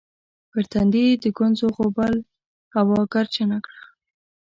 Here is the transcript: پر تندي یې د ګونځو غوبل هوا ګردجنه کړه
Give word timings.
پر 0.51 0.63
تندي 0.71 1.03
یې 1.09 1.15
د 1.23 1.25
ګونځو 1.37 1.67
غوبل 1.75 2.13
هوا 2.75 2.99
ګردجنه 3.13 3.57
کړه 3.65 3.83